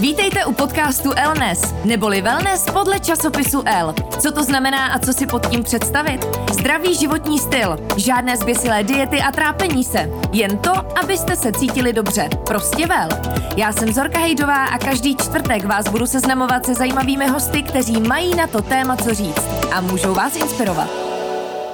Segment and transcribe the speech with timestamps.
[0.00, 3.94] Vítejte u podcastu Elnes, neboli wellness podle časopisu L.
[4.20, 6.26] Co to znamená a co si pod tím představit?
[6.52, 10.10] Zdravý životní styl, žádné zběsilé diety a trápení se.
[10.32, 12.28] Jen to, abyste se cítili dobře.
[12.46, 13.08] Prostě vel.
[13.56, 18.34] Já jsem Zorka Hejdová a každý čtvrtek vás budu seznamovat se zajímavými hosty, kteří mají
[18.34, 20.88] na to téma co říct a můžou vás inspirovat.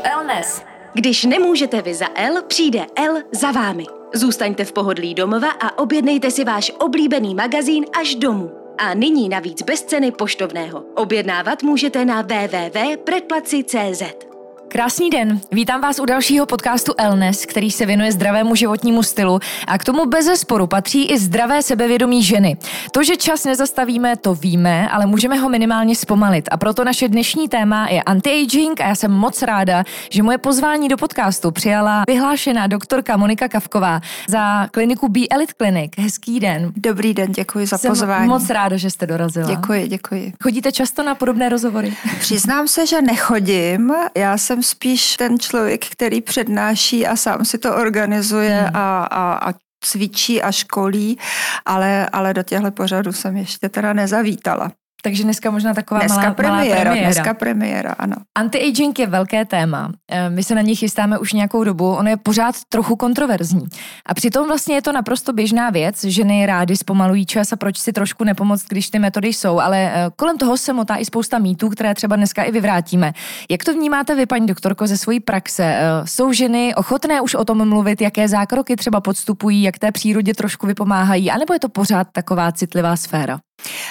[0.03, 0.63] Elnes.
[0.95, 4.02] Když nemůžete vy za L, přijde L za vámi.
[4.15, 8.51] Zůstaňte v pohodlí domova a objednejte si váš oblíbený magazín až domů.
[8.79, 10.85] A nyní navíc bez ceny poštovného.
[10.95, 14.32] Objednávat můžete na www.predplaci.cz.
[14.73, 19.79] Krásný den, vítám vás u dalšího podcastu Elnes, který se věnuje zdravému životnímu stylu a
[19.79, 22.57] k tomu bez zesporu patří i zdravé sebevědomí ženy.
[22.93, 27.49] To, že čas nezastavíme, to víme, ale můžeme ho minimálně zpomalit a proto naše dnešní
[27.49, 32.67] téma je anti-aging a já jsem moc ráda, že moje pozvání do podcastu přijala vyhlášená
[32.67, 35.93] doktorka Monika Kavková za kliniku B Elite Clinic.
[35.99, 36.73] Hezký den.
[36.77, 38.29] Dobrý den, děkuji za jsem pozvání.
[38.29, 39.47] moc ráda, že jste dorazila.
[39.47, 40.33] Děkuji, děkuji.
[40.43, 41.97] Chodíte často na podobné rozhovory?
[42.21, 43.93] Přiznám se, že nechodím.
[44.17, 48.77] Já jsem spíš ten člověk, který přednáší a sám si to organizuje hmm.
[48.77, 51.19] a, a, a cvičí a školí,
[51.65, 54.73] ale, ale do těchto pořadů jsem ještě teda nezavítala.
[55.05, 57.13] Takže dneska možná taková dneska malá, premiéra, malá premiéra.
[57.13, 58.17] Dneska premiéra, ano.
[58.39, 59.93] Anti-aging je velké téma.
[60.11, 61.95] Eh, my se na něj chystáme už nějakou dobu.
[61.95, 63.67] Ono je pořád trochu kontroverzní.
[64.07, 66.05] A přitom vlastně je to naprosto běžná věc.
[66.05, 69.61] Ženy rády zpomalují čas a proč si trošku nepomoct, když ty metody jsou.
[69.61, 73.13] Ale eh, kolem toho se motá i spousta mýtů, které třeba dneska i vyvrátíme.
[73.51, 75.65] Jak to vnímáte vy, paní doktorko, ze svojí praxe?
[75.65, 80.35] Eh, jsou ženy ochotné už o tom mluvit, jaké zákroky třeba podstupují, jak té přírodě
[80.35, 83.39] trošku vypomáhají, anebo je to pořád taková citlivá sféra?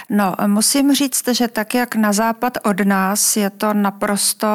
[0.09, 4.47] No, musím říct, že tak, jak na západ od nás je to naprosto,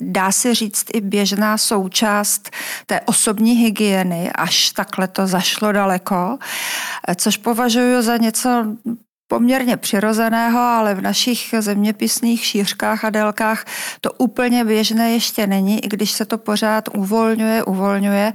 [0.00, 2.50] dá se říct, i běžná součást
[2.86, 6.38] té osobní hygieny, až takhle to zašlo daleko,
[7.16, 8.64] což považuji za něco
[9.28, 13.64] poměrně přirozeného, ale v našich zeměpisných šířkách a délkách
[14.00, 18.32] to úplně běžné ještě není, i když se to pořád uvolňuje, uvolňuje.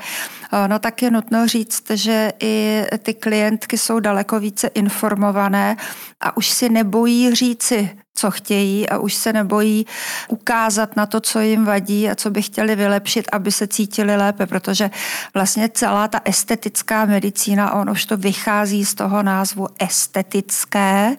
[0.67, 5.77] No tak je nutno říct, že i ty klientky jsou daleko více informované
[6.21, 9.85] a už si nebojí říci co chtějí a už se nebojí
[10.27, 14.45] ukázat na to, co jim vadí a co by chtěli vylepšit, aby se cítili lépe,
[14.45, 14.91] protože
[15.33, 21.15] vlastně celá ta estetická medicína, on už to vychází z toho názvu estetické,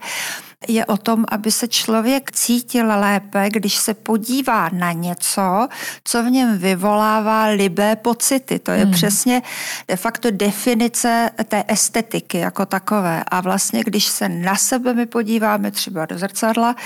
[0.68, 5.68] je o tom, aby se člověk cítil lépe, když se podívá na něco,
[6.04, 8.58] co v něm vyvolává libé pocity.
[8.58, 8.92] To je hmm.
[8.92, 9.42] přesně
[9.88, 13.24] de facto definice té estetiky jako takové.
[13.28, 16.76] A vlastně, když se na sebe my podíváme třeba do zrcadla,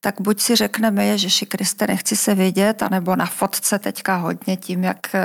[0.00, 4.84] tak buď si řekneme, Ježiši Kriste, nechci se vidět, anebo na fotce teďka hodně tím,
[4.84, 5.16] jak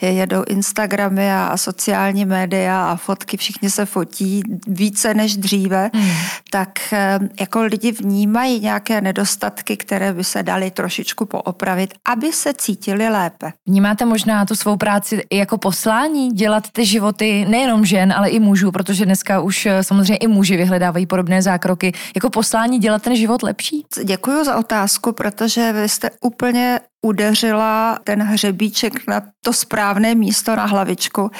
[0.00, 6.10] jedou Instagramy a sociální média a fotky, všichni se fotí více než dříve, hmm.
[6.50, 6.94] tak
[7.40, 13.52] jako lidi vnímají nějaké nedostatky, které by se daly trošičku poopravit, aby se cítili lépe.
[13.66, 18.40] Vnímáte možná tu svou práci i jako poslání, dělat ty životy nejenom žen, ale i
[18.40, 23.16] mužů, protože dneska už eh, samozřejmě i muži vyhledávají podobné zákroky, jako poslání dělat ten
[23.16, 23.84] život lepší?
[24.04, 30.64] Děkuji za otázku, protože vy jste úplně udeřila ten hřebíček na to správné místo na
[30.64, 31.30] hlavičku.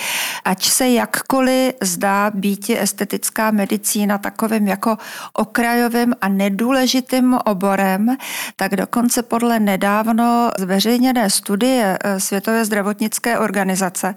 [0.44, 4.97] Ať se jakkoliv zdá být estetická medicína takovým jako
[5.32, 8.16] okrajovým a nedůležitým oborem,
[8.56, 14.15] tak dokonce podle nedávno zveřejněné studie eh, Světové zdravotnické organizace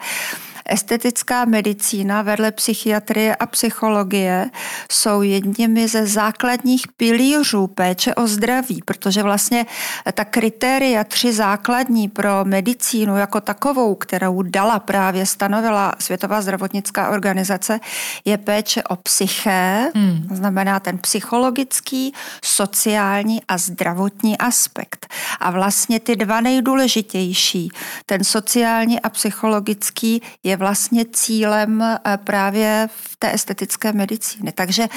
[0.66, 4.50] Estetická medicína vedle psychiatrie a psychologie
[4.92, 9.66] jsou jedními ze základních pilířů péče o zdraví, protože vlastně
[10.14, 17.80] ta kritéria tři základní pro medicínu jako takovou, kterou dala právě stanovila Světová zdravotnická organizace,
[18.26, 20.28] je péče o psyché, hmm.
[20.28, 22.14] to znamená ten psychologický,
[22.44, 25.08] sociální a zdravotní aspekt.
[25.40, 27.70] A vlastně ty dva nejdůležitější,
[28.06, 34.52] ten sociální a psychologický, je je vlastně cílem eh, právě v té estetické medicíny.
[34.52, 34.88] Takže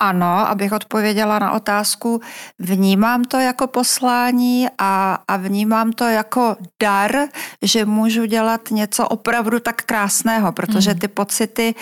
[0.00, 2.20] ano, abych odpověděla na otázku,
[2.58, 7.16] vnímám to jako poslání a, a vnímám to jako dar,
[7.62, 11.00] že můžu dělat něco opravdu tak krásného, protože hmm.
[11.00, 11.74] ty pocity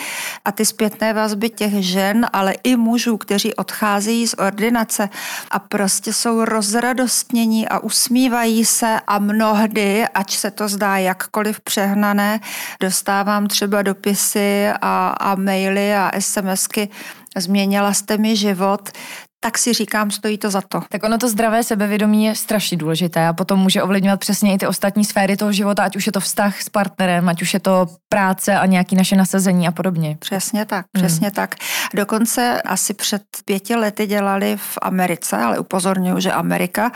[0.44, 5.08] a ty zpětné vazby těch žen, ale i mužů, kteří odcházejí z ordinace
[5.50, 12.40] a prostě jsou rozradostnění a usmívají se a mnohdy, ať se to zdá jakkoliv přehnané,
[12.80, 16.88] dostávám třeba dopisy a, a maily a SMSky
[17.36, 18.90] změnila jste mi život,
[19.40, 20.82] tak si říkám, stojí to za to.
[20.88, 24.66] Tak ono to zdravé sebevědomí je strašně důležité a potom může ovlivňovat přesně i ty
[24.66, 27.86] ostatní sféry toho života, ať už je to vztah s partnerem, ať už je to
[28.08, 30.16] práce a nějaký naše nasazení a podobně.
[30.20, 31.04] Přesně tak, hmm.
[31.04, 31.34] přesně hmm.
[31.34, 31.54] tak.
[31.94, 36.92] Dokonce asi před pěti lety dělali v Americe, ale upozorňuji, že Amerika,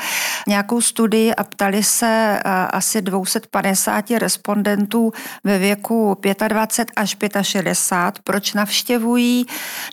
[0.48, 2.40] nějakou studii a ptali se
[2.70, 5.12] asi 250 respondentů
[5.44, 6.16] ve věku
[6.48, 9.46] 25 až 65, proč navštěvují,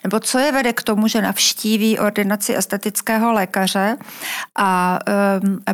[0.04, 3.96] nebo co je vede k tomu, že navštíví ordinaci estetického lékaře.
[4.56, 4.98] A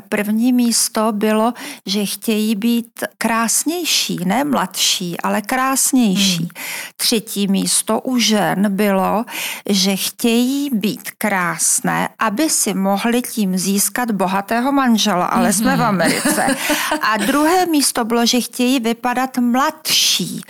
[0.09, 1.53] první místo bylo,
[1.87, 6.39] že chtějí být krásnější, ne mladší, ale krásnější.
[6.39, 6.49] Hmm.
[6.97, 9.25] Třetí místo u žen bylo,
[9.69, 15.89] že chtějí být krásné, aby si mohli tím získat bohatého manžela, ale jsme v hmm.
[15.89, 16.57] Americe.
[17.03, 20.43] A druhé místo bylo, že chtějí vypadat mladší.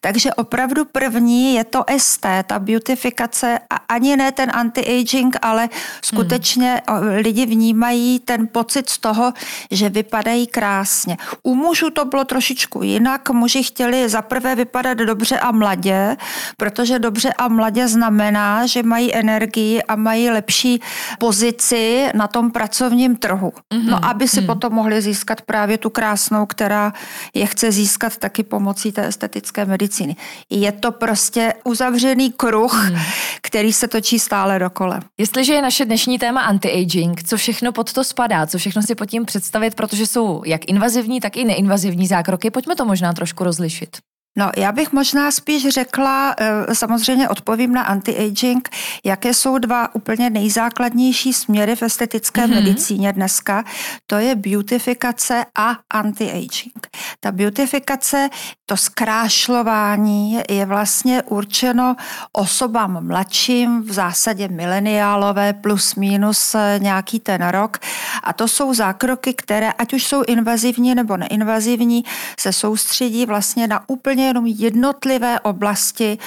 [0.00, 5.63] Takže opravdu první je to ST, ta beautifikace a ani ne ten anti-aging, ale
[6.02, 7.08] skutečně hmm.
[7.08, 9.32] lidi vnímají ten pocit z toho,
[9.70, 11.16] že vypadají krásně.
[11.42, 13.30] U mužů to bylo trošičku jinak.
[13.30, 16.16] Muži chtěli zaprvé vypadat dobře a mladě,
[16.56, 20.80] protože dobře a mladě znamená, že mají energii a mají lepší
[21.18, 23.52] pozici na tom pracovním trhu.
[23.52, 23.90] Mm-hmm.
[23.90, 24.46] No, aby si mm.
[24.46, 26.92] potom mohli získat právě tu krásnou, která
[27.34, 30.16] je chce získat taky pomocí té estetické medicíny.
[30.50, 32.98] Je to prostě uzavřený kruh, mm.
[33.42, 35.00] který se točí stále dokole.
[35.18, 39.06] Jestliže je naše dnešní téma anti-aging, co všechno pod to spadá, co všechno si pod
[39.06, 43.96] tím představit, protože jsou jak invazivní, tak i neinvazivní zákroky, pojďme to možná trošku rozlišit.
[44.36, 48.68] No, já bych možná spíš řekla, eh, samozřejmě odpovím na anti-aging,
[49.04, 52.54] jaké jsou dva úplně nejzákladnější směry v estetické mm-hmm.
[52.54, 53.64] medicíně dneska.
[54.06, 56.86] To je beautifikace a anti-aging.
[57.20, 58.30] Ta beautifikace,
[58.66, 61.96] to zkrášlování je vlastně určeno
[62.32, 67.78] osobám mladším, v zásadě mileniálové plus minus eh, nějaký ten rok.
[68.22, 72.04] A to jsou zákroky, které, ať už jsou invazivní nebo neinvazivní,
[72.38, 76.18] se soustředí vlastně na úplně jenom jednotlivé oblasti,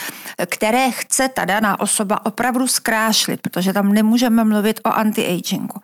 [0.45, 5.79] které chce ta daná osoba opravdu zkrášlit, protože tam nemůžeme mluvit o anti-agingu.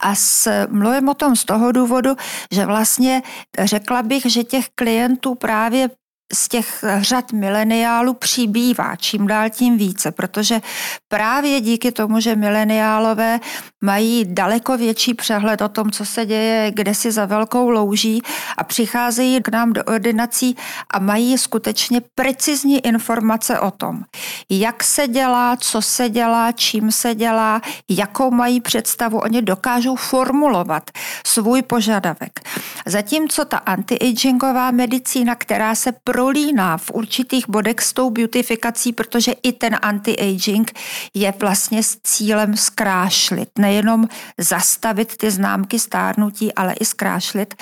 [0.00, 2.16] A s, mluvím o tom z toho důvodu,
[2.52, 3.22] že vlastně
[3.58, 5.90] řekla bych, že těch klientů právě
[6.32, 10.60] z těch řad mileniálů přibývá čím dál tím více, protože
[11.08, 13.40] právě díky tomu, že mileniálové
[13.84, 18.22] mají daleko větší přehled o tom, co se děje, kde si za velkou louží
[18.56, 20.56] a přicházejí k nám do ordinací
[20.90, 24.02] a mají skutečně precizní informace o tom,
[24.50, 29.18] jak se dělá, co se dělá, čím se dělá, jakou mají představu.
[29.18, 30.90] Oni dokážou formulovat
[31.26, 32.40] svůj požadavek.
[32.86, 39.52] Zatímco ta anti-agingová medicína, která se prolíná v určitých bodech s tou beautifikací, protože i
[39.52, 40.72] ten anti-aging
[41.14, 44.08] je vlastně s cílem zkrášlit, nejenom
[44.38, 47.54] zastavit ty známky stárnutí, ale i zkrášlit,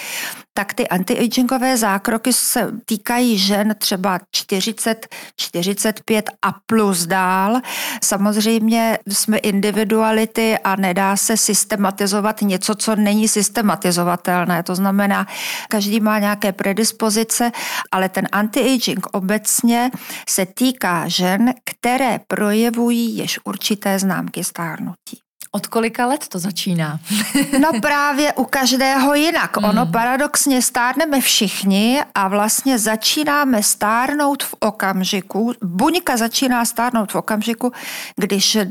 [0.56, 5.06] tak ty anti-agingové zákroky se týkají žen třeba 40,
[5.36, 7.60] 45 a plus dál.
[8.04, 14.62] Samozřejmě jsme individuality a nedá se systematizovat něco, co není systematizovatelné.
[14.62, 15.26] To znamená,
[15.68, 17.52] každý má nějaké predispozice,
[17.92, 19.90] ale ten anti-aging obecně
[20.28, 25.23] se týká žen, které projevují již určité známky stárnutí.
[25.54, 27.00] Od kolika let to začíná?
[27.60, 29.56] no právě u každého jinak.
[29.56, 29.70] Hmm.
[29.70, 37.72] Ono paradoxně stárneme všichni a vlastně začínáme stárnout v okamžiku, buňka začíná stárnout v okamžiku,
[38.16, 38.68] když eh,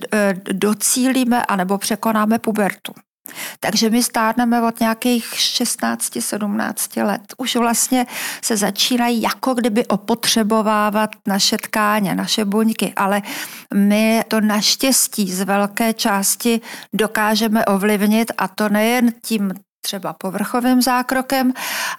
[0.51, 2.93] docílíme anebo překonáme pubertu.
[3.59, 7.21] Takže my stárneme od nějakých 16-17 let.
[7.37, 8.05] Už vlastně
[8.41, 13.21] se začínají jako kdyby opotřebovávat naše tkáně, naše buňky, ale
[13.73, 16.61] my to naštěstí z velké části
[16.93, 21.53] dokážeme ovlivnit a to nejen tím třeba povrchovým zákrokem,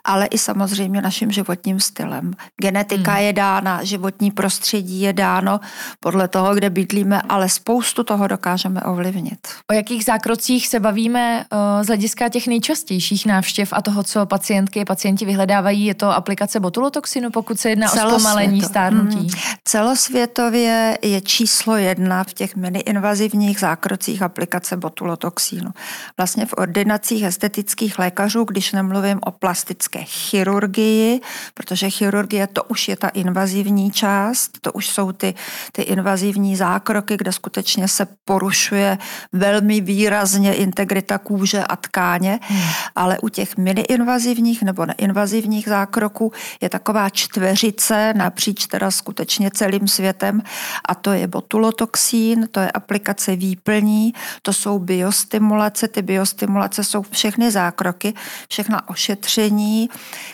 [0.05, 2.33] ale i samozřejmě naším životním stylem.
[2.61, 3.23] Genetika hmm.
[3.23, 5.61] je dána, životní prostředí je dáno
[6.01, 9.39] podle toho, kde bydlíme, ale spoustu toho dokážeme ovlivnit.
[9.71, 11.45] O jakých zákrocích se bavíme
[11.83, 16.61] z hlediska těch nejčastějších návštěv a toho, co pacientky a pacienti vyhledávají, je to aplikace
[16.61, 19.17] botulotoxinu, pokud se jedná o zpomalení stárnutí?
[19.17, 19.29] Hmm.
[19.65, 25.71] Celosvětově je číslo jedna v těch mini-invazivních zákrocích aplikace botulotoxínu.
[26.17, 31.21] Vlastně v ordinacích estetických plastických lékařů, když nemluvím o plastické chirurgii,
[31.55, 35.35] protože chirurgie to už je ta invazivní část, to už jsou ty,
[35.73, 38.99] ty invazivní zákroky, kde skutečně se porušuje
[39.33, 42.61] velmi výrazně integrita kůže a tkáně, hmm.
[42.97, 50.43] ale u těch miniinvazivních nebo neinvazivních zákroků je taková čtveřice napříč teda skutečně celým světem
[50.89, 57.51] a to je botulotoxín, to je aplikace výplní, to jsou biostimulace, ty biostimulace jsou všechny
[57.65, 58.15] zákroky,
[58.49, 59.89] všechna ošetření,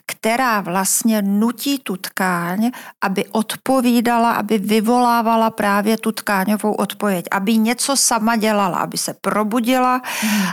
[0.06, 2.70] která vlastně nutí tu tkáň,
[3.00, 10.02] aby odpovídala, aby vyvolávala právě tu tkáňovou odpověď, aby něco sama dělala, aby se probudila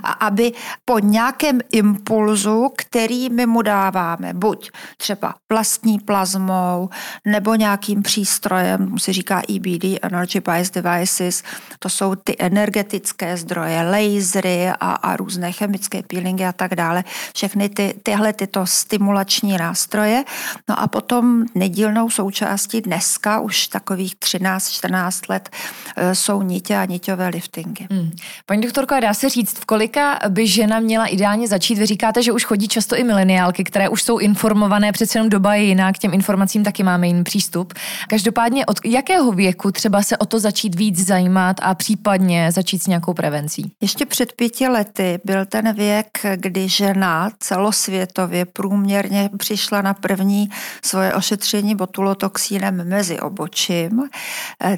[0.04, 0.54] a aby
[0.86, 6.90] po nějakém impulzu, který my mu dáváme, buď třeba vlastní plazmou
[7.26, 11.44] nebo nějakým přístrojem, se říká EBD, Energy Bias Devices,
[11.80, 17.04] to jsou ty energetické zdroje, lasery a, a různé chemické peelingy a tak dále,
[17.36, 20.24] všechny ty, tyhle tyto stimulační nástroje.
[20.70, 25.50] No a potom nedílnou součástí dneska už takových 13-14 let
[25.96, 27.88] e, jsou nitě a niťové liftingy.
[27.92, 28.12] Hmm.
[28.46, 31.78] Paní doktorko, dá se říct, v kolika by žena měla ideálně začít?
[31.78, 35.56] Vy říkáte, že už chodí často i mileniálky, které už jsou informované, přece jenom doba
[35.56, 37.74] je jiná, k těm informacím taky máme jiný přístup.
[38.10, 42.88] Každopádně od jakého věku třeba se o to začít víc zajímat a případně začít s
[42.88, 43.72] nějakou prevencí?
[43.82, 50.50] Ještě před pěti lety byl ten věk, kdy žena celosvětově průměrně přišla na první
[50.86, 54.10] svoje ošetření botulotoxínem mezi obočím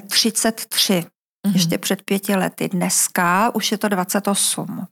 [0.08, 1.52] 33 eh, mm-hmm.
[1.52, 2.68] ještě před pěti lety.
[2.68, 4.86] Dneska už je to 28.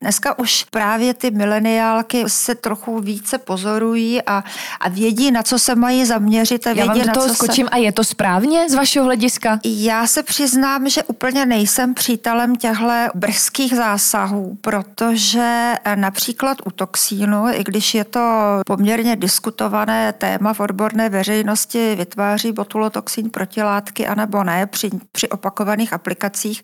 [0.00, 4.44] Dneska už právě ty mileniálky se trochu více pozorují a,
[4.80, 6.66] a vědí, na co se mají zaměřit.
[6.66, 7.70] A vědí, Já vám do na toho co skočím se...
[7.70, 9.60] a je to správně z vašeho hlediska?
[9.64, 12.72] Já se přiznám, že úplně nejsem přítelem těchto
[13.14, 18.20] brzkých zásahů, protože například u toxínu, i když je to
[18.66, 26.62] poměrně diskutované téma v odborné veřejnosti, vytváří botulotoxín protilátky anebo ne při, při opakovaných aplikacích,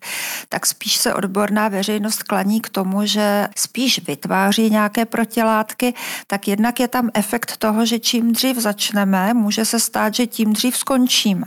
[0.49, 5.93] tak spíš se odborná veřejnost klaní k tomu, že spíš vytváří nějaké protilátky,
[6.27, 10.53] tak jednak je tam efekt toho, že čím dřív začneme, může se stát, že tím
[10.53, 11.45] dřív skončíme.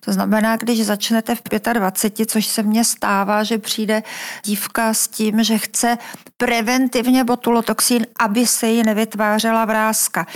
[0.00, 4.02] To znamená, když začnete v 25, což se mně stává, že přijde
[4.44, 5.98] dívka s tím, že chce
[6.36, 10.26] preventivně botulotoxín, aby se jí nevytvářela vrázka.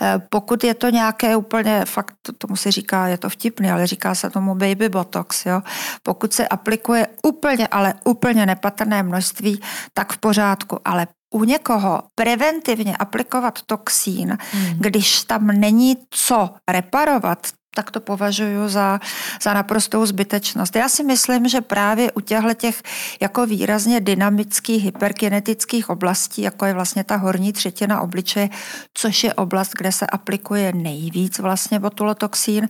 [0.00, 4.14] Eh, pokud je to nějaké úplně, fakt tomu se říká, je to vtipný, ale říká
[4.14, 5.62] se tomu baby botox, jo.
[6.02, 9.62] Pokud se aplikuje úplně, ale úplně nepatrné množství,
[9.94, 14.78] tak v pořádku, ale u někoho preventivně aplikovat toxín, hmm.
[14.78, 19.00] když tam není co reparovat, tak to považuji za,
[19.42, 20.76] za naprostou zbytečnost.
[20.76, 22.82] Já si myslím, že právě u těchto těch
[23.20, 28.48] jako výrazně dynamických hyperkinetických oblastí, jako je vlastně ta horní třetina obličeje,
[28.94, 32.68] což je oblast, kde se aplikuje nejvíc vlastně botulotoxín,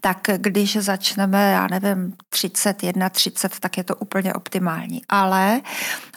[0.00, 5.02] tak když začneme, já nevím, 31, 30, tak je to úplně optimální.
[5.08, 5.60] Ale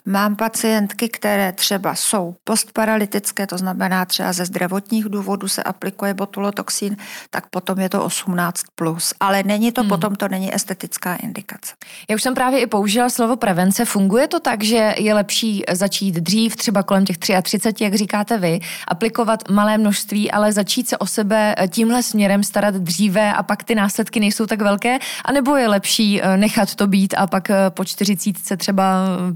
[0.06, 6.98] Mám pacientky, které třeba jsou postparalytické, to znamená třeba ze zdravotních důvodů se aplikuje botulotoxín,
[7.30, 8.52] tak potom je to 18+.
[8.76, 9.14] Plus.
[9.20, 9.90] Ale není to, hmm.
[9.90, 11.74] potom to není estetická indikace.
[12.10, 13.86] Já už jsem právě i použila slovo prevence.
[13.86, 18.60] Funguje to tak, že je lepší začít dřív, třeba kolem těch 33, jak říkáte vy,
[18.88, 23.76] aplikovat malé množství, ale začít se o sebe tímhle směrem starat dříve a pak ty
[23.76, 27.86] následky nejsou tak velké, anebo je lepší eh, nechat to být a pak eh, po
[27.86, 28.84] 40 třeba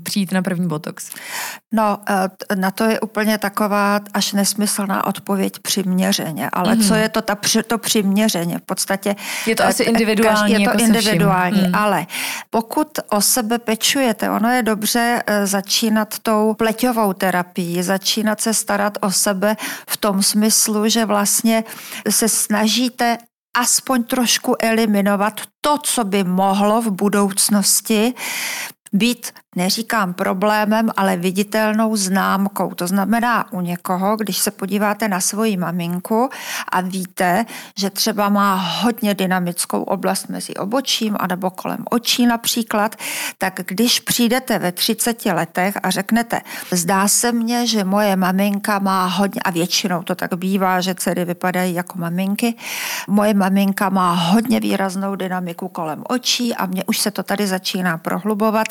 [0.04, 1.12] přijít na první botox?
[1.74, 6.50] No, eh, na to je úplně taková až nesmyslná odpověď přiměřeně.
[6.50, 6.88] Ale mm-hmm.
[6.88, 7.38] co je to ta,
[7.68, 8.60] to přiměřeně?
[8.76, 9.16] Podstatě...
[9.46, 10.54] Je to asi eh, individuální.
[10.54, 11.76] Je to jako individuální, mm.
[11.76, 12.08] ale
[12.50, 18.98] pokud o sebe pečujete, ono je dobře eh, začínat tou pleťovou terapii, začínat se starat
[19.02, 19.56] o sebe
[19.90, 21.64] v tom smyslu, že vlastně
[22.10, 23.18] se snažíte
[23.58, 28.14] aspoň trošku eliminovat to, co by mohlo v budoucnosti
[28.96, 32.74] být neříkám problémem, ale viditelnou známkou.
[32.74, 36.30] To znamená u někoho, když se podíváte na svoji maminku
[36.72, 37.46] a víte,
[37.78, 42.96] že třeba má hodně dynamickou oblast mezi obočím anebo kolem očí například,
[43.38, 49.06] tak když přijdete ve 30 letech a řeknete, zdá se mně, že moje maminka má
[49.06, 52.56] hodně, a většinou to tak bývá, že dcery vypadají jako maminky,
[53.08, 57.98] moje maminka má hodně výraznou dynamiku kolem očí a mně už se to tady začíná
[57.98, 58.68] prohlubovat,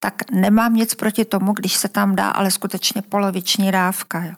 [0.00, 4.24] tak nemám nic proti tomu, když se tam dá ale skutečně poloviční dávka.
[4.24, 4.32] Jo.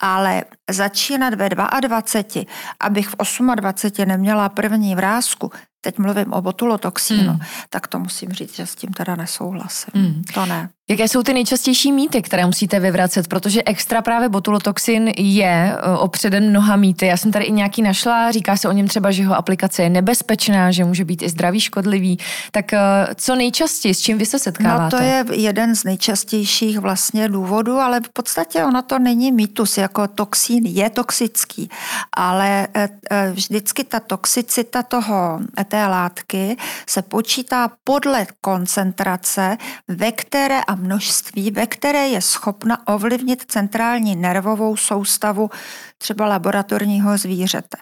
[0.00, 2.44] Ale začínat ve 22,
[2.80, 3.16] abych v
[3.54, 7.40] 28 neměla první vrázku, teď mluvím o botulotoxínu, mm.
[7.70, 10.02] tak to musím říct, že s tím teda nesouhlasím.
[10.02, 10.22] Mm.
[10.34, 10.70] To ne.
[10.90, 13.28] Jaké jsou ty nejčastější mýty, které musíte vyvracet?
[13.28, 17.06] Protože extra právě botulotoxin je e, opředen mnoha mýty.
[17.06, 19.90] Já jsem tady i nějaký našla, říká se o něm třeba, že jeho aplikace je
[19.90, 22.18] nebezpečná, že může být i zdravý škodlivý.
[22.50, 22.78] Tak e,
[23.14, 24.96] co nejčastěji, s čím vy se setkáváte?
[24.96, 29.78] No to je jeden z nejčastějších vlastně důvodů, ale v podstatě ono to není mýtus,
[29.78, 31.70] jako toxín je toxický,
[32.16, 32.88] ale e,
[33.32, 39.56] vždycky ta toxicita toho, té látky se počítá podle koncentrace,
[39.88, 45.50] ve které a množství, ve které je schopna ovlivnit centrální nervovou soustavu
[45.98, 47.76] třeba laboratorního zvířete.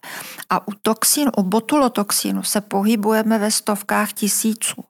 [0.50, 4.85] A u toxínu, u botulotoxínu se pohybujeme ve stovkách tisíců.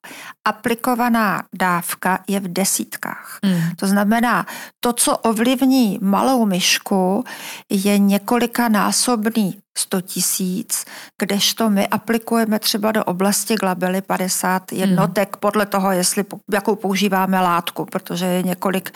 [0.45, 3.39] Aplikovaná dávka je v desítkách.
[3.43, 3.61] Mm.
[3.77, 4.47] To znamená,
[4.81, 7.25] to, co ovlivní malou myšku,
[7.71, 10.85] je několika násobný 100 tisíc,
[11.19, 15.41] kdežto my aplikujeme třeba do oblasti glabely 50 jednotek hmm.
[15.41, 18.91] podle toho, jestli, jakou používáme látku, protože je několik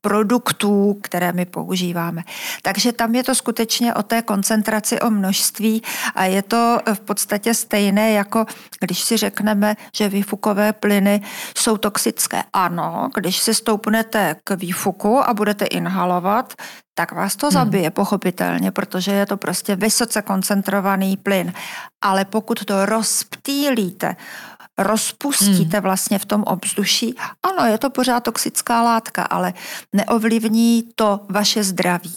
[0.00, 2.22] produktů, které my používáme.
[2.62, 5.82] Takže tam je to skutečně o té koncentraci, o množství
[6.14, 8.46] a je to v podstatě stejné, jako
[8.80, 11.22] když si řekneme, že výfukové plyny
[11.58, 12.42] jsou toxické.
[12.52, 16.54] Ano, když si stoupnete k výfuku a budete inhalovat,
[16.94, 17.92] tak vás to zabije, hmm.
[17.92, 21.52] pochopitelně, protože je to prostě vysoce koncentrovaný plyn.
[22.00, 24.16] Ale pokud to rozptýlíte,
[24.78, 25.82] rozpustíte hmm.
[25.82, 29.54] vlastně v tom obzduší, ano, je to pořád toxická látka, ale
[29.92, 32.14] neovlivní to vaše zdraví.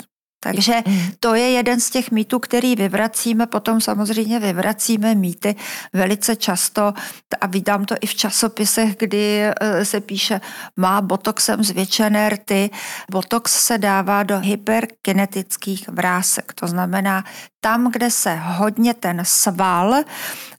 [0.54, 0.74] Takže
[1.20, 3.46] to je jeden z těch mýtů, který vyvracíme.
[3.48, 5.56] Potom samozřejmě vyvracíme mýty
[5.94, 6.94] velice často
[7.42, 10.42] a vydám to i v časopisech, kdy eh, se píše,
[10.78, 12.70] má botoxem zvětšené rty.
[13.12, 16.54] Botox se dává do hyperkinetických vrásek.
[16.54, 17.24] To znamená,
[17.60, 19.96] tam, kde se hodně ten sval,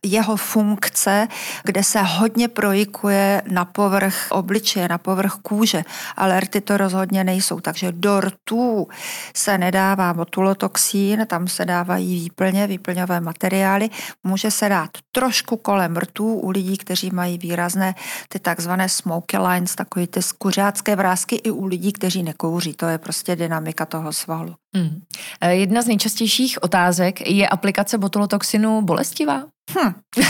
[0.02, 1.28] jeho funkce,
[1.64, 5.84] kde se hodně projikuje na povrch obličeje, na povrch kůže,
[6.16, 7.60] ale rty to rozhodně nejsou.
[7.60, 8.88] Takže do rtů
[9.36, 13.90] se nedává botulotoxín, tam se dávají výplně, výplňové materiály.
[14.24, 17.94] Může se dát trošku kolem rtů u lidí, kteří mají výrazné
[18.28, 22.74] ty takzvané smoky lines, takové ty skuřácké vrázky i u lidí, kteří nekouří.
[22.74, 24.54] To je prostě dynamika toho svalu.
[24.74, 25.00] Hmm.
[25.48, 29.42] Jedna z nejčastějších otázek je aplikace botulotoxinu bolestivá?
[29.78, 29.92] Hm.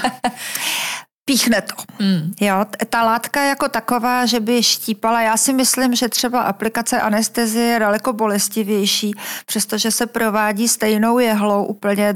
[1.30, 1.74] píchne to.
[1.98, 2.32] Mm.
[2.40, 7.64] Jo, ta látka jako taková, že by štípala, já si myslím, že třeba aplikace anestezie
[7.66, 9.12] je daleko bolestivější,
[9.46, 12.14] přestože se provádí stejnou jehlou úplně,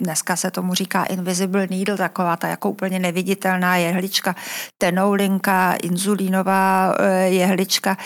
[0.00, 4.36] dneska se tomu říká invisible needle, taková ta jako úplně neviditelná jehlička,
[4.78, 7.96] tenoulinka, inzulínová eh, jehlička.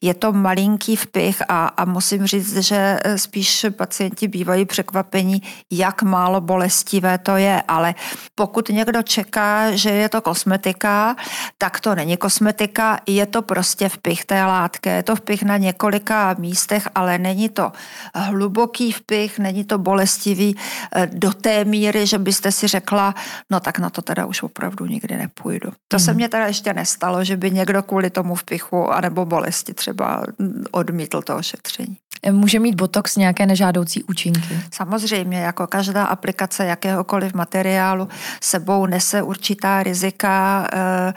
[0.00, 5.42] Je to malinký vpich a, a musím říct, že eh, spíš pacienti bývají překvapení,
[5.72, 7.94] jak málo bolestivé to je, ale
[8.34, 11.16] pokud někdo čeká, že je to kosmetika,
[11.58, 14.88] tak to není kosmetika, je to prostě vpich té látky.
[14.88, 17.72] Je to vpich na několika místech, ale není to
[18.14, 20.56] hluboký vpich, není to bolestivý
[20.92, 23.14] eh, do té míry, že byste si řekla,
[23.50, 25.70] no tak na to teda už opravdu nikdy nepůjdu.
[25.88, 26.00] To mm.
[26.00, 26.16] se mhm.
[26.16, 30.22] mně teda ještě nestalo, že by někdo kvůli tomu vpichu anebo bolesti třeba
[30.70, 31.96] odmítl to ošetření.
[32.30, 34.60] Může mít botox nějaké nežádoucí účinky?
[34.72, 38.08] Samozřejmě, jako každá aplikace jakéhokoliv materiálu
[38.40, 41.14] sebou nese určitá rizika, eh,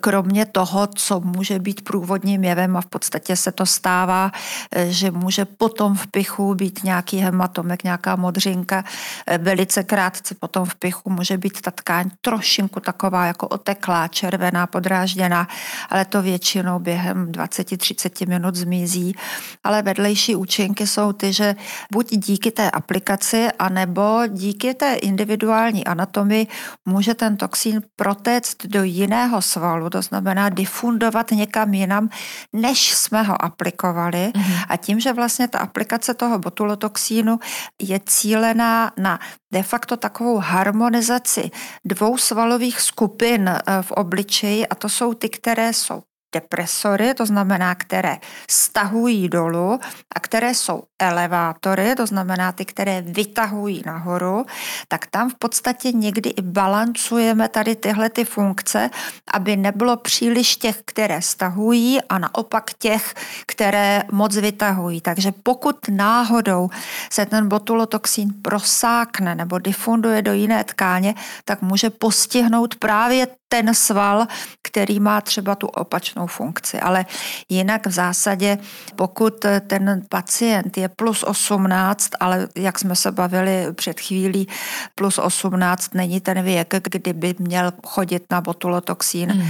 [0.00, 4.32] kromě toho, co může být průvodním jevem a v podstatě se to stává,
[4.72, 8.84] eh, že může potom v pichu být nějaký hematomek, nějaká modřinka,
[9.26, 14.66] eh, velice krátce potom v pichu může být ta tkáň trošinku taková jako oteklá, červená,
[14.66, 15.48] podrážděná,
[15.90, 19.16] ale to většinou během 20-30 minut zmizí.
[19.64, 21.56] Ale vedlejší účinky jsou ty, že
[21.92, 26.46] buď díky té aplikaci, anebo díky té individuální anatomii
[26.88, 32.08] může ten toxín protéct do jiného svalu, to znamená difundovat někam jinam,
[32.52, 34.32] než jsme ho aplikovali.
[34.34, 34.64] Mm-hmm.
[34.68, 37.38] A tím, že vlastně ta aplikace toho botulotoxínu
[37.82, 39.20] je cílená na
[39.52, 41.50] de facto takovou harmonizaci
[41.84, 46.02] dvou svalových skupin eh, v obličeji a to jsou ty, které jsou
[46.34, 48.18] depresory, to znamená, které
[48.50, 49.78] stahují dolů
[50.14, 54.46] a které jsou elevátory, to znamená ty, které vytahují nahoru,
[54.88, 58.90] tak tam v podstatě někdy i balancujeme tady tyhle ty funkce,
[59.34, 63.14] aby nebylo příliš těch, které stahují a naopak těch,
[63.46, 65.00] které moc vytahují.
[65.00, 66.70] Takže pokud náhodou
[67.10, 74.26] se ten botulotoxín prosákne nebo difunduje do jiné tkáně, tak může postihnout právě ten sval,
[74.62, 76.80] který má třeba tu opačnou funkci.
[76.80, 77.06] Ale
[77.48, 78.58] jinak v zásadě,
[78.96, 84.48] pokud ten pacient je plus 18, ale jak jsme se bavili před chvílí,
[84.94, 89.48] plus 18 není ten věk, kdyby měl chodit na botulotoxín mm.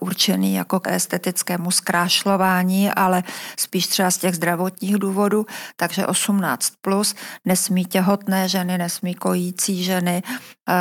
[0.00, 3.22] určený jako k estetickému zkrášlování, ale
[3.58, 5.46] spíš třeba z těch zdravotních důvodů,
[5.76, 10.22] takže 18 plus nesmí těhotné ženy, nesmí kojící ženy
[10.68, 10.72] eh,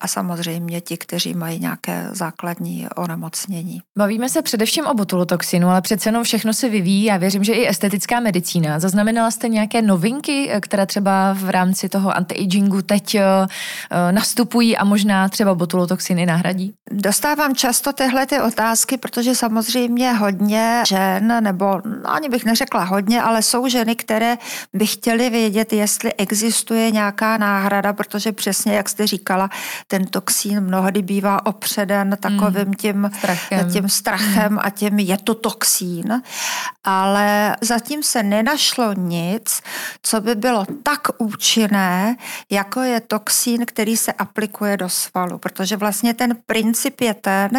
[0.00, 3.82] a samozřejmě ti, kteří mají nějaké základní onemocnění.
[3.98, 7.04] Bavíme se především o botulotoxinu, ale přece jenom všechno se vyvíjí.
[7.04, 8.78] Já věřím, že i estetická medicína.
[8.78, 13.22] Zaznamenala jste nějaké novinky, eh, které třeba v rámci toho anti-agingu teď eh,
[14.10, 16.74] nastupují a možná třeba botulotoxiny nahradí?
[16.90, 23.22] Dostávám často tyhle ty otázky, protože samozřejmě hodně žen, nebo no, ani bych neřekla hodně,
[23.22, 24.38] ale jsou ženy, které
[24.72, 29.50] by chtěly vědět, jestli existuje nějaká náhrada, protože přesně, jak jste říkala,
[29.86, 32.74] ten toxín mnohdy bývá opředen takovým mm.
[32.74, 34.58] tím strachem, tím strachem mm.
[34.62, 36.22] a tím je to toxín,
[36.84, 39.41] ale zatím se nenašlo nic,
[40.02, 42.16] co by bylo tak účinné,
[42.50, 47.50] jako je toxín, který se aplikuje do svalu, protože vlastně ten princip je ten,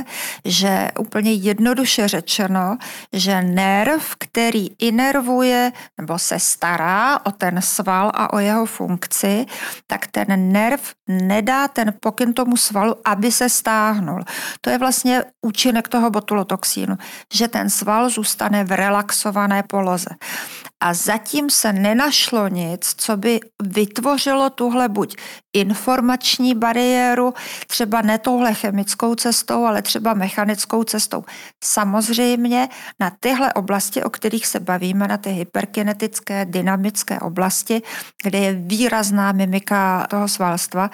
[0.45, 2.77] že úplně jednoduše řečeno,
[3.13, 9.45] že nerv, který inervuje nebo se stará o ten sval a o jeho funkci,
[9.87, 14.23] tak ten nerv nedá ten pokyn tomu svalu, aby se stáhnul.
[14.61, 16.97] To je vlastně účinek toho botulotoxínu,
[17.33, 20.09] že ten sval zůstane v relaxované poloze.
[20.83, 25.17] A zatím se nenašlo nic, co by vytvořilo tuhle buď
[25.53, 27.33] informační bariéru,
[27.67, 31.23] třeba ne touhle chemickou cestou, ale třeba mechanickou cestou.
[31.63, 32.69] Samozřejmě
[32.99, 37.81] na tyhle oblasti, o kterých se bavíme, na ty hyperkinetické, dynamické oblasti,
[38.23, 40.91] kde je výrazná mimika toho svalstva,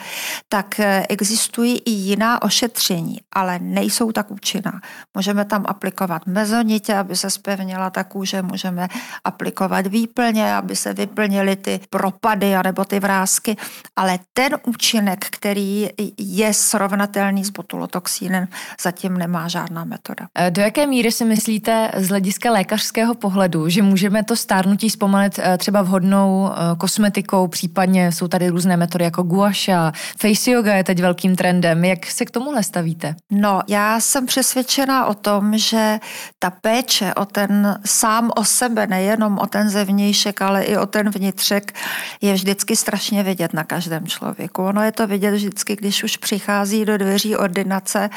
[0.49, 4.81] tak eh, existují i jiná ošetření, ale nejsou tak účinná.
[5.17, 8.87] Můžeme tam aplikovat mezonitě, aby se spevnila ta kůže, můžeme
[9.23, 13.57] aplikovat výplně, aby se vyplnily ty propady nebo ty vrázky,
[13.95, 18.47] ale ten účinek, který je srovnatelný s botulotoxínem,
[18.81, 20.27] zatím nemá žádná metoda.
[20.35, 25.39] Eh, do jaké míry si myslíte z hlediska lékařského pohledu, že můžeme to stárnutí zpomalit
[25.39, 30.83] eh, třeba vhodnou eh, kosmetikou, případně jsou tady různé metody jako guaša, face yoga je
[30.83, 31.85] teď velkým trendem.
[31.85, 33.15] Jak se k tomuhle stavíte?
[33.31, 35.99] No, já jsem přesvědčená o tom, že
[36.39, 41.09] ta péče o ten sám o sebe, nejenom o ten zevnějšek, ale i o ten
[41.09, 41.73] vnitřek,
[42.21, 44.63] je vždycky strašně vidět na každém člověku.
[44.63, 48.09] Ono je to vidět vždycky, když už přichází do dveří ordinace,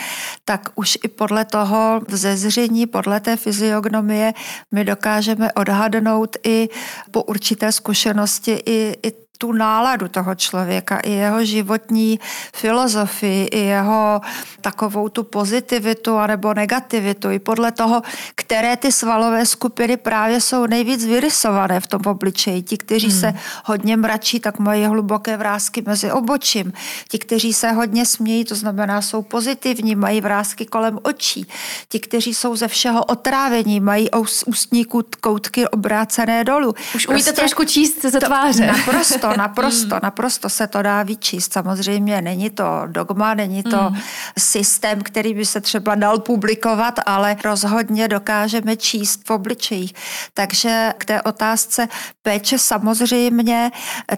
[0.44, 4.32] tak už i podle toho vzezření, podle té fyziognomie,
[4.70, 6.68] my dokážeme odhadnout i
[7.10, 12.20] po určité zkušenosti i, i tu náladu toho člověka, i jeho životní
[12.54, 14.20] filozofii, i jeho
[14.60, 18.02] takovou tu pozitivitu anebo negativitu, i podle toho,
[18.34, 22.62] které ty svalové skupiny právě jsou nejvíc vyrysované v tom obličeji.
[22.62, 23.20] Ti, kteří hmm.
[23.20, 26.72] se hodně mračí, tak mají hluboké vrázky mezi obočím.
[27.08, 31.46] Ti, kteří se hodně smějí, to znamená, jsou pozitivní, mají vrázky kolem očí.
[31.88, 34.08] Ti, kteří jsou ze všeho otrávení, mají
[34.46, 34.86] ústní
[35.20, 36.74] koutky obrácené dolů.
[36.94, 38.66] Už umíte prostě trošku číst ze tváře.
[38.66, 41.52] Naprosto, naprosto, naprosto se to dá vyčíst.
[41.52, 43.96] Samozřejmě není to dogma, není to mm.
[44.38, 49.94] systém, který by se třeba dal publikovat, ale rozhodně dokážeme číst v obličejích.
[50.34, 51.88] Takže k té otázce
[52.22, 53.70] péče samozřejmě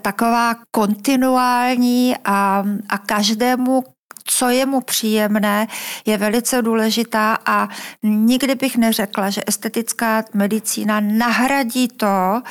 [0.03, 3.85] taková kontinuální a, a každému
[4.27, 5.67] co je mu příjemné,
[6.07, 7.69] je velice důležitá a
[8.03, 12.43] nikdy bych neřekla, že estetická medicína nahradí to,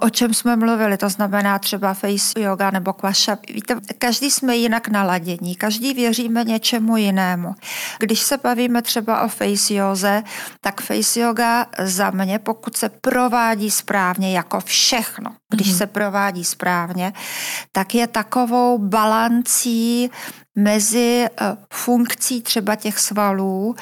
[0.00, 3.38] o čem jsme mluvili, to znamená třeba face yoga nebo kvaša.
[3.48, 7.54] Víte, každý jsme jinak naladění, každý věříme něčemu jinému.
[7.98, 10.22] Když se bavíme třeba o face yoze,
[10.60, 15.78] tak face yoga za mě, pokud se provádí správně, jako všechno, když mm-hmm.
[15.78, 17.12] se provádí správně,
[17.72, 20.10] tak je takovou balancí
[20.54, 23.74] mezi eh, funkcí třeba těch svalů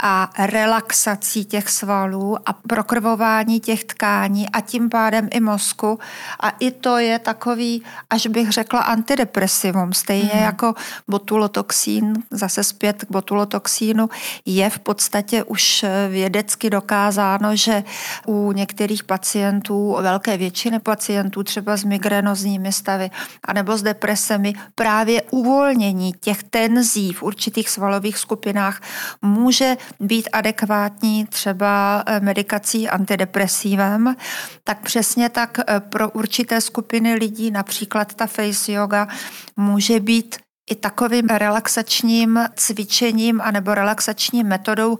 [0.00, 5.98] a relaxací těch svalů a prokrvování těch tkání a tím pádem i mozku.
[6.40, 9.92] A i to je takový, až bych řekla, antidepresivum.
[9.92, 10.42] Stejně mm.
[10.42, 10.74] jako
[11.08, 14.08] botulotoxín, zase zpět k botulotoxínu,
[14.46, 17.84] je v podstatě už vědecky dokázáno, že
[18.26, 23.10] u některých pacientů, velké většiny pacientů, třeba s migrénozními stavy,
[23.44, 28.80] anebo s depresemi, právě uvolnění těch tenzí v určitých svalových skupinách
[29.22, 34.16] může být adekvátní třeba eh, medikací antidepresívem,
[34.64, 39.08] tak přesně tak eh, pro určité skupiny lidí, například ta face yoga,
[39.56, 40.36] může být
[40.70, 44.98] i takovým relaxačním cvičením anebo relaxační metodou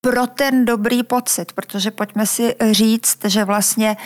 [0.00, 3.96] pro ten dobrý pocit, protože pojďme si říct, že vlastně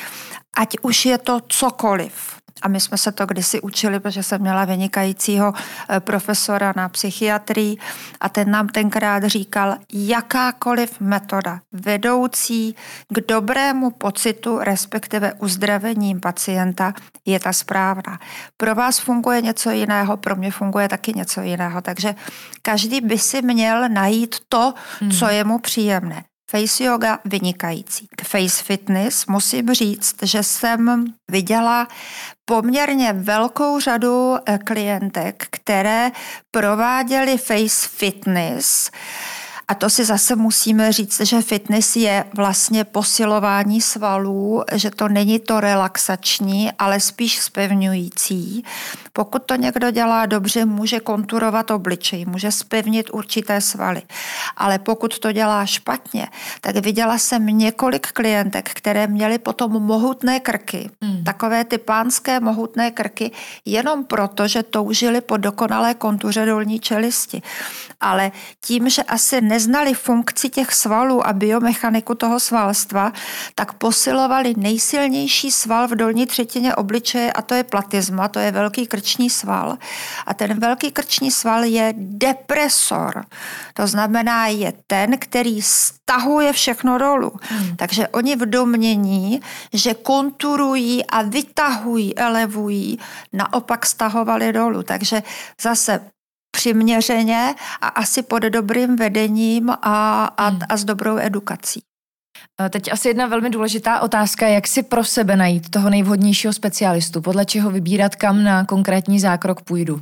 [0.57, 4.65] ať už je to cokoliv, a my jsme se to kdysi učili, protože jsem měla
[4.65, 7.77] vynikajícího eh, profesora na psychiatrii
[8.21, 12.77] a ten nám tenkrát říkal, jakákoliv metoda vedoucí
[13.09, 16.95] k dobrému pocitu, respektive uzdravením pacienta,
[17.27, 18.19] je ta správná.
[18.57, 22.15] Pro vás funguje něco jiného, pro mě funguje taky něco jiného, takže
[22.63, 25.11] každý by si měl najít to, hmm.
[25.11, 26.25] co je mu příjemné.
[26.57, 28.09] Face yoga vynikající.
[28.17, 31.89] K face fitness musím říct, že jsem viděla
[32.45, 36.11] poměrně velkou řadu eh, klientek, které
[36.51, 38.91] prováděly face fitness
[39.69, 45.39] a to si zase musíme říct, že fitness je vlastně posilování svalů, že to není
[45.39, 48.65] to relaxační, ale spíš spevňující.
[49.13, 54.03] Pokud to někdo dělá dobře, může konturovat obličej, může spevnit určité svaly.
[54.57, 56.29] Ale pokud to dělá špatně,
[56.61, 61.25] tak viděla jsem několik klientek, které měly potom mohutné krky, mm.
[61.25, 63.31] takové ty pánské mohutné krky,
[63.65, 67.43] jenom proto, že toužili po dokonalé kontuře dolní čelisti.
[68.01, 73.13] Ale tím, že asi neznali funkci těch svalů a biomechaniku toho svalstva,
[73.55, 78.87] tak posilovali nejsilnější sval v dolní třetině obličeje a to je platizma, to je velký
[79.03, 79.79] krční sval.
[80.27, 83.27] A ten velký krční sval je depresor.
[83.75, 87.33] To znamená, je ten, který stahuje všechno dolů.
[87.43, 87.77] Hmm.
[87.77, 89.41] Takže oni v domění,
[89.73, 92.99] že konturují a vytahují, elevují,
[93.33, 94.83] naopak stahovali dolů.
[94.83, 95.23] Takže
[95.63, 96.01] zase
[96.51, 100.61] přiměřeně a asi pod dobrým vedením a, a, hmm.
[100.69, 101.83] a s dobrou edukací.
[102.71, 107.45] Teď asi jedna velmi důležitá otázka, jak si pro sebe najít toho nejvhodnějšího specialistu, podle
[107.45, 110.01] čeho vybírat, kam na konkrétní zákrok půjdu.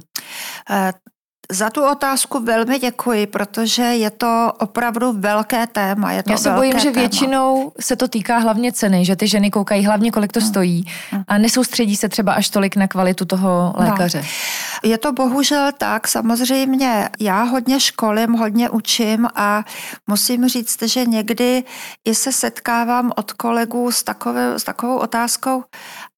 [1.50, 6.12] Za tu otázku velmi děkuji, protože je to opravdu velké téma.
[6.12, 7.00] Je to Já se bojím, že téma.
[7.00, 10.48] většinou se to týká hlavně ceny, že ty ženy koukají hlavně, kolik to hmm.
[10.48, 11.22] stojí hmm.
[11.28, 13.84] a nesoustředí se třeba až tolik na kvalitu toho no.
[13.84, 14.18] lékaře.
[14.18, 14.28] No.
[14.90, 19.64] Je to bohužel tak, samozřejmě já hodně školím, hodně učím a
[20.06, 21.64] musím říct, že někdy
[22.04, 25.64] i se setkávám od kolegů s, takové, s takovou otázkou,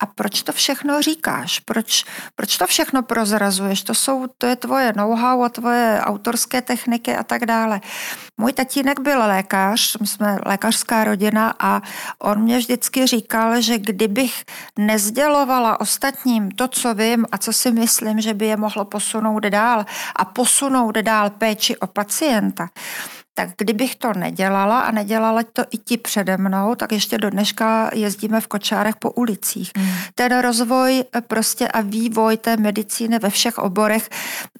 [0.02, 1.60] a proč to všechno říkáš?
[1.60, 3.82] Proč, proč to všechno prozrazuješ?
[3.82, 7.80] To, jsou, to je tvoje know-how a tvoje autorské techniky a tak dále.
[8.40, 11.82] Můj tatínek byl lékař, my jsme lékařská rodina a
[12.18, 14.44] on mě vždycky říkal, že kdybych
[14.78, 19.86] nezdělovala ostatním to, co vím a co si myslím, že by je mohlo posunout dál
[20.16, 22.68] a posunout dál péči o pacienta,
[23.34, 27.90] tak kdybych to nedělala a nedělala to i ti přede mnou, tak ještě do dneška
[27.94, 29.70] jezdíme v kočárech po ulicích.
[29.78, 29.88] Mm.
[30.14, 34.10] Ten rozvoj eh, prostě a vývoj té medicíny ve všech oborech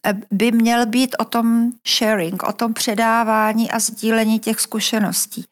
[0.07, 5.45] eh, by měl být o tom sharing, o tom předávání a sdílení těch zkušeností.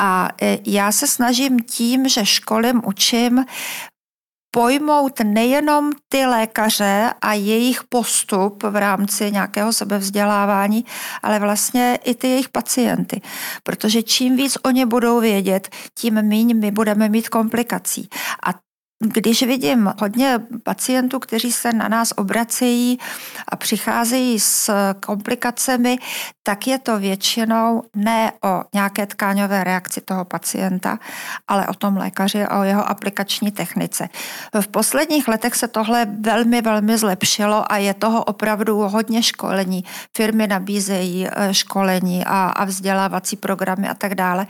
[0.00, 3.44] A eh, já se snažím tím, že školím, učím,
[4.56, 10.84] pojmout nejenom ty lékaře a jejich postup v rámci nějakého sebevzdělávání,
[11.22, 13.20] ale vlastně i ty jejich pacienty.
[13.62, 18.08] Protože čím víc oni budou vědět, tím méně my budeme mít komplikací.
[18.46, 18.65] A
[19.00, 22.98] když vidím hodně pacientů, kteří se na nás obracejí
[23.48, 25.98] a přicházejí s komplikacemi,
[26.42, 30.98] tak je to většinou ne o nějaké tkáňové reakci toho pacienta,
[31.48, 34.08] ale o tom lékaři a o jeho aplikační technice.
[34.60, 39.84] V posledních letech se tohle velmi, velmi zlepšilo a je toho opravdu hodně školení.
[40.16, 44.46] Firmy nabízejí eh, školení a, a vzdělávací programy a tak dále.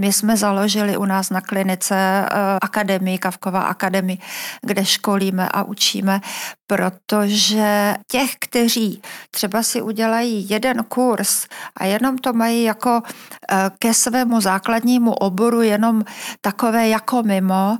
[0.00, 2.28] My jsme založili u nás na klinice eh,
[2.62, 4.18] akademii Kavkova Kavkova akademii,
[4.62, 6.20] kde školíme a učíme,
[6.66, 13.94] protože těch, kteří třeba si udělají jeden kurz a jenom to mají jako eh, ke
[13.94, 16.02] svému základnímu oboru jenom
[16.40, 17.78] takové jako mimo,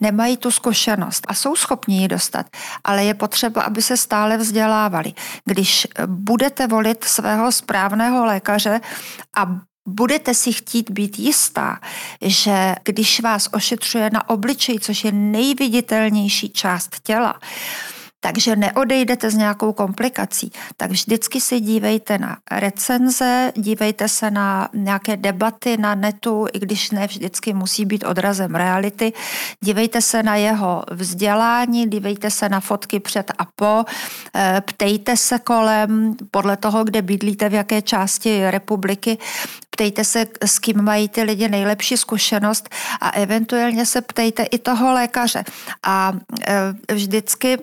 [0.00, 2.46] nemají tu zkušenost a jsou schopni ji dostat,
[2.84, 5.12] ale je potřeba, aby se stále vzdělávali.
[5.44, 8.80] Když budete volit svého správného lékaře
[9.36, 9.46] a
[9.86, 11.80] budete si chtít být jistá,
[12.22, 17.40] že když vás ošetřuje na obličeji, což je nejviditelnější část těla,
[18.24, 20.52] takže neodejdete s nějakou komplikací.
[20.76, 26.90] Tak vždycky si dívejte na recenze, dívejte se na nějaké debaty na netu, i když
[26.90, 29.12] ne vždycky musí být odrazem reality.
[29.60, 33.84] Dívejte se na jeho vzdělání, dívejte se na fotky před a po,
[34.34, 39.18] eh, ptejte se kolem, podle toho, kde bydlíte, v jaké části republiky,
[39.70, 42.68] ptejte se, s kým mají ty lidi nejlepší zkušenost
[43.00, 45.44] a eventuálně se ptejte i toho lékaře.
[45.82, 46.12] A
[46.48, 47.58] eh, vždycky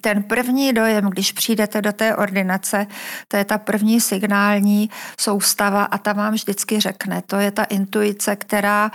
[0.00, 2.86] ten první dojem, když přijdete do té ordinace,
[3.28, 7.22] to je ta první signální soustava a ta vám vždycky řekne.
[7.26, 8.90] To je ta intuice, která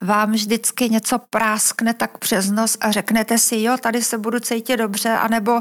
[0.00, 4.76] vám vždycky něco práskne tak přes nos a řeknete si, jo, tady se budu cítit
[4.76, 5.60] dobře, anebo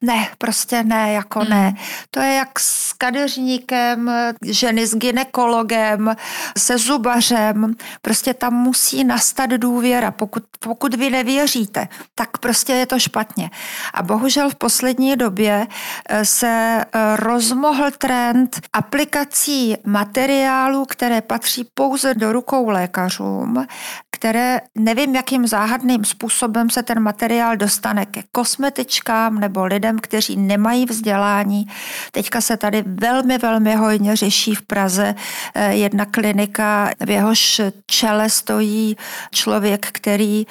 [0.00, 1.50] ne, prostě ne, jako mm.
[1.50, 1.74] ne.
[2.10, 4.10] To je jak s kadeřníkem,
[4.44, 6.16] ženy s ginekologem,
[6.58, 7.74] se zubařem.
[8.02, 10.10] Prostě tam musí nastat důvěra.
[10.10, 13.50] Pokud, pokud vy nevěříte, tak prostě je to špatně.
[13.94, 15.66] A bohužel v poslední době
[16.08, 23.66] eh, se eh, rozmohl trend aplikací materiálů, které patří pouze do rukou lékařům,
[24.10, 30.86] které nevím, jakým záhadným způsobem se ten materiál dostane ke kosmetičkám nebo lidem, kteří nemají
[30.86, 31.66] vzdělání.
[32.12, 35.14] Teďka se tady velmi, velmi hojně řeší v Praze
[35.54, 38.96] eh, jedna klinika, v jehož čele stojí
[39.30, 40.46] člověk, který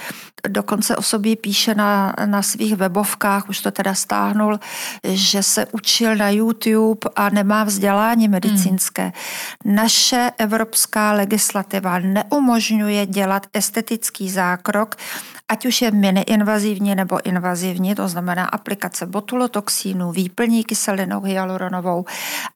[0.47, 4.59] dokonce o sobě píše na, na svých webovkách, už to teda stáhnul,
[5.03, 9.03] že se učil na YouTube a nemá vzdělání medicínské.
[9.03, 9.75] Hmm.
[9.75, 14.95] Naše evropská legislativa neumožňuje dělat estetický zákrok,
[15.49, 22.05] ať už je mini-invazivní nebo invazivní, to znamená aplikace botulotoxínů, výplní kyselinou hyaluronovou,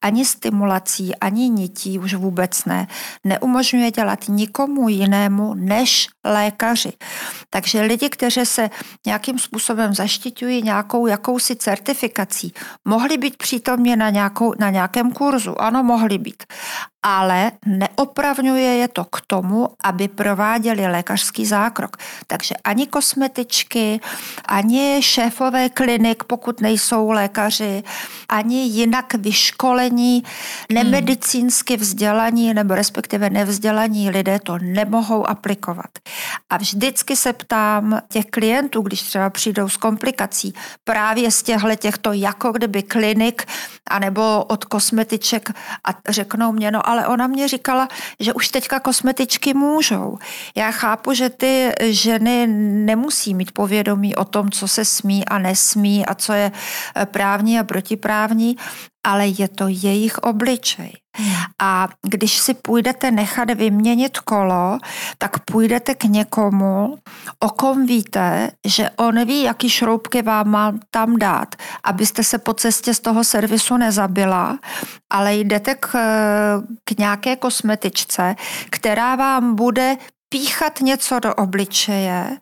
[0.01, 2.88] ani stimulací, ani nití, už vůbec ne,
[3.23, 6.93] neumožňuje dělat nikomu jinému než lékaři.
[7.53, 8.69] Takže lidi, kteří se
[9.05, 12.53] nějakým způsobem zaštiťují nějakou jakousi certifikací,
[12.85, 15.61] mohli být přítomně na, nějakou, na nějakém kurzu.
[15.61, 16.43] Ano, mohli být
[17.03, 21.97] ale neopravňuje je to k tomu, aby prováděli lékařský zákrok.
[22.27, 23.99] Takže ani kosmetičky,
[24.45, 27.83] ani šéfové klinik, pokud nejsou lékaři,
[28.29, 30.23] ani jinak vyškolení,
[30.73, 35.89] nemedicínsky vzdělaní nebo respektive nevzdělaní lidé to nemohou aplikovat.
[36.49, 42.13] A vždycky se ptám těch klientů, když třeba přijdou s komplikací, právě z těchto těchto
[42.13, 43.43] jako kdyby klinik,
[43.89, 45.49] anebo od kosmetiček
[45.85, 47.88] a řeknou mě, no ale ona mě říkala,
[48.19, 50.17] že už teďka kosmetičky můžou.
[50.56, 52.47] Já chápu, že ty ženy
[52.86, 56.51] nemusí mít povědomí o tom, co se smí a nesmí a co je
[56.95, 58.58] eh, právní a protiprávní,
[59.03, 60.93] ale je to jejich obličej.
[61.59, 64.77] A když si půjdete nechat vyměnit kolo,
[65.17, 66.97] tak půjdete k někomu,
[67.39, 72.53] o kom víte, že on ví, jaký šroubky vám má tam dát, abyste se po
[72.53, 74.59] cestě z toho servisu nezabila,
[75.09, 75.89] ale jdete k,
[76.83, 78.35] k nějaké kosmetičce,
[78.69, 79.97] která vám bude
[80.32, 82.38] píchat něco do obličeje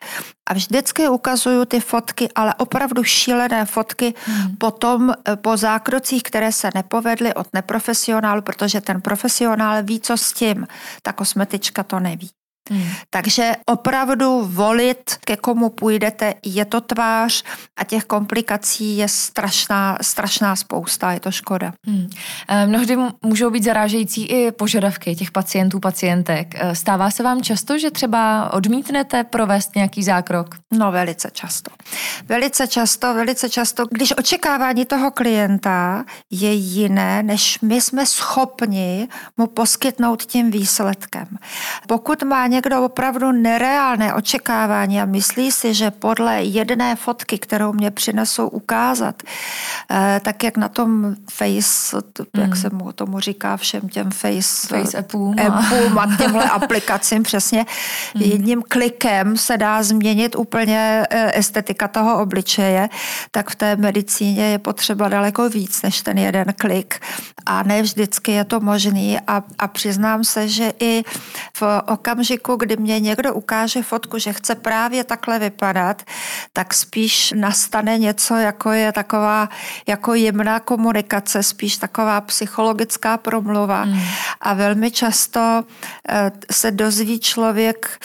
[0.50, 4.56] a vždycky ukazuju ty fotky, ale opravdu šílené fotky hmm.
[4.58, 10.34] potom eh, po zákrocích, které se nepovedly od neprofesionálu, protože ten profesionál ví, co s
[10.34, 10.68] tím.
[11.02, 12.30] Ta kosmetička to neví.
[12.70, 12.84] Hmm.
[13.10, 17.44] Takže opravdu volit, ke komu půjdete, je to tvář
[17.78, 21.74] a těch komplikací je strašná, strašná spousta, je to škoda.
[21.88, 22.10] Hmm.
[22.48, 26.56] Eh, mnohdy můžou být zarážející i požadavky těch pacientů, pacientek.
[26.56, 30.56] Eh, stává se vám často, že třeba odmítnete provést nějaký zákrok?
[30.74, 31.72] No velice často.
[32.26, 39.48] Velice často, velice často, když očekávání toho klienta je jiné, než my jsme schopni mu
[39.48, 41.28] poskytnout tím výsledkem.
[41.88, 47.92] Pokud má někdo opravdu nereálné očekávání a myslí si, že podle jedné fotky, kterou mě
[47.92, 49.24] přinesou ukázat,
[49.92, 51.98] eh, tak jak na tom face,
[52.38, 52.56] jak mm.
[52.56, 57.66] se mu tomu říká všem těm face, face appům, appům a těmhle aplikacím přesně,
[58.16, 58.22] mm.
[58.22, 62.90] jedním klikem se dá změnit úplně eh, estetika toho obličeje,
[63.32, 67.00] tak v té medicíně je potřeba daleko víc než ten jeden klik
[67.46, 71.04] a ne vždycky je to možný a, a přiznám se, že i
[71.54, 76.04] v okamžiku, okamžiku, kdy mě někdo ukáže fotku, že chce právě takhle vypadat,
[76.54, 79.50] tak spíš nastane něco, jako je taková
[79.88, 83.86] jako jemná komunikace, spíš taková psychologická promluva.
[83.86, 84.00] Mm.
[84.42, 85.64] A velmi často
[86.10, 88.00] eh, se dozví člověk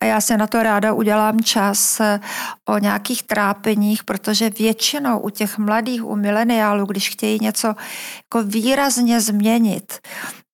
[0.00, 2.20] a já se na to ráda udělám čas eh,
[2.68, 7.74] o nějakých trápeních, protože většinou u těch mladých, u mileniálů, když chtějí něco
[8.24, 9.98] jako výrazně změnit,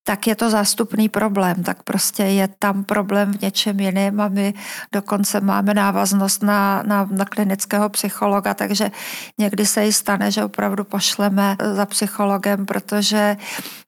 [0.04, 4.54] tak je to zástupný problém, tak prostě je tam problém v něčem jiném a my
[4.92, 8.90] dokonce máme návaznost na, na, na klinického psychologa, takže
[9.38, 13.36] někdy se i stane, že opravdu pošleme za psychologem, protože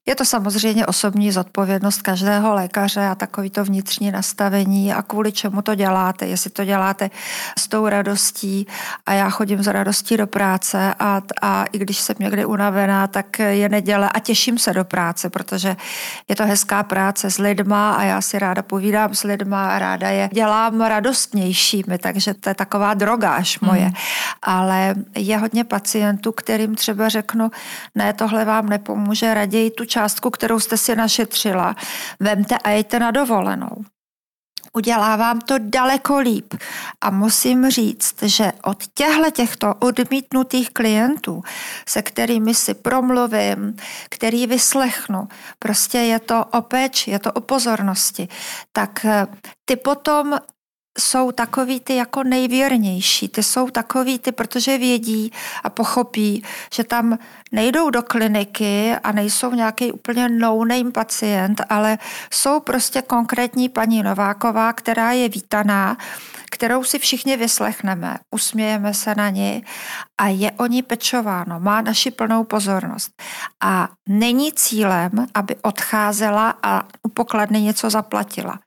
[0.07, 5.61] Je to samozřejmě osobní zodpovědnost každého lékaře a takový to vnitřní nastavení a kvůli čemu
[5.61, 6.27] to děláte.
[6.27, 7.09] Jestli to děláte
[7.59, 8.67] s tou radostí
[9.05, 13.39] a já chodím za radostí do práce a, a i když jsem někdy unavená, tak
[13.39, 15.75] je neděle a těším se do práce, protože
[16.27, 20.09] je to hezká práce s lidma a já si ráda povídám s lidma a ráda
[20.09, 23.81] je dělám radostnějšími, takže to je taková droga až moje.
[23.81, 23.93] Hmm.
[24.41, 27.51] Ale je hodně pacientů, kterým třeba řeknu,
[27.95, 31.75] ne, tohle vám nepomůže, raději tu částku, kterou jste si našetřila,
[32.19, 33.85] vemte a jděte na dovolenou
[34.75, 36.53] udělá vám to daleko líp.
[37.01, 41.43] A musím říct, že od těchto těchto odmítnutých klientů,
[41.87, 43.75] se kterými si promluvím,
[44.09, 45.27] který vyslechnu,
[45.59, 48.27] prostě je to o péči, je to o pozornosti,
[48.71, 49.27] tak eh,
[49.65, 50.39] ty potom
[50.99, 53.27] jsou takový ty jako nejvěrnější.
[53.27, 55.31] Ty jsou takový ty, protože vědí
[55.63, 56.43] a pochopí,
[56.73, 57.19] že tam
[57.55, 61.97] nejdou do kliniky a nejsou nějaký úplně no-name pacient, ale
[62.33, 65.97] jsou prostě konkrétní paní Nováková, která je vítaná,
[66.51, 69.63] kterou si všichni vyslechneme, usmějeme se na ní
[70.17, 73.11] a je o ní pečováno, má naši plnou pozornost.
[73.63, 78.59] A není cílem, aby odcházela a u pokladny něco zaplatila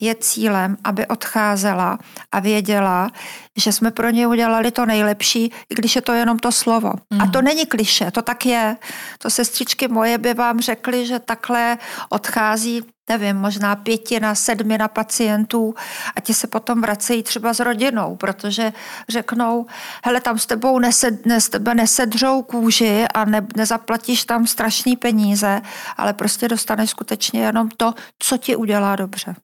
[0.00, 1.98] je cílem, aby odcházela
[2.32, 3.10] a věděla,
[3.56, 6.92] že jsme pro ně udělali to nejlepší, i když je to jenom to slovo.
[7.10, 7.20] Mm.
[7.20, 7.32] A mhm.
[7.32, 8.76] to není kliše, to tak je.
[9.18, 11.78] To sestřičky moje by vám řekly, že takhle
[12.08, 15.74] odchází nevím, možná pětina, sedmina pacientů
[16.16, 18.72] a ti se potom vracejí třeba s rodinou, protože
[19.08, 19.66] řeknou,
[20.04, 24.96] hele, tam s tebou nesed, ne, s tebe nesedřou kůži a ne, nezaplatíš tam strašný
[24.96, 25.62] peníze,
[25.96, 29.34] ale prostě dostaneš skutečně jenom to, co ti udělá dobře.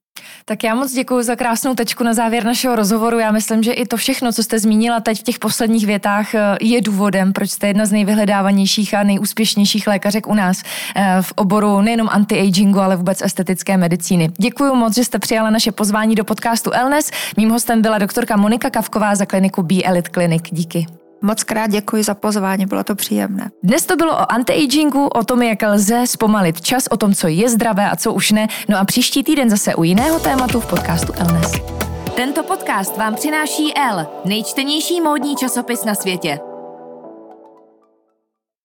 [0.44, 3.18] Tak já moc děkuji za krásnou tečku na závěr našeho rozhovoru.
[3.18, 6.56] Já myslím, že i to všechno, co jste zmínila teď v těch posledních větách, eh,
[6.60, 10.62] je důvodem, proč jste jedna z nejvyhledávanějších a nejúspěšnějších lékařek u nás
[10.96, 14.30] eh, v oboru nejenom anti-agingu, ale vůbec estetické medicíny.
[14.38, 17.10] Děkuji moc, že jste přijala naše pozvání do podcastu Elnes.
[17.36, 20.42] Mým hostem byla doktorka Monika Kavková za kliniku B Elite Clinic.
[20.50, 21.01] Díky.
[21.22, 23.50] Moc krát děkuji za pozvání, bylo to příjemné.
[23.62, 27.48] Dnes to bylo o anti-agingu, o tom, jak lze zpomalit čas, o tom, co je
[27.48, 28.48] zdravé a co už ne.
[28.68, 31.52] No a příští týden zase u jiného tématu v podcastu Elnes.
[32.16, 36.38] Tento podcast vám přináší L, nejčtenější módní časopis na světě.